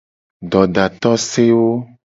Dodatosewo. 0.55 1.69